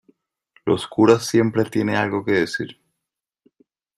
los 0.65 0.87
curas 0.87 1.27
siempre 1.27 1.63
tiene 1.65 1.95
algo 1.95 2.25
que 2.25 2.31
decir. 2.31 2.81